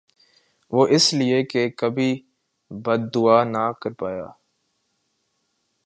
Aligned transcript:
وُہ 0.73 0.83
اس 0.95 1.05
لئے 1.17 1.39
کہ 1.51 1.61
کبھی 1.79 2.11
بد 2.83 3.01
دُعا 3.13 3.37
نہ 3.53 3.63
کر 3.81 3.91
پایا 3.99 4.27